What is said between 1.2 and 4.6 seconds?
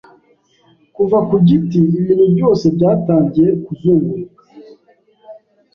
ku giti ibintubyose byatangiye kuzunguruka